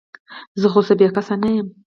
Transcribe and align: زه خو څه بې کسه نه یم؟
زه 0.61 0.67
خو 0.71 0.79
څه 0.87 0.93
بې 0.99 1.07
کسه 1.15 1.35
نه 1.41 1.49
یم؟ 1.55 1.67